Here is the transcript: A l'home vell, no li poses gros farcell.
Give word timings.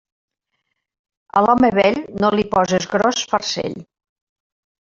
A 1.41 1.43
l'home 1.47 1.71
vell, 1.81 1.99
no 2.23 2.33
li 2.39 2.47
poses 2.55 2.89
gros 2.95 3.23
farcell. 3.35 3.79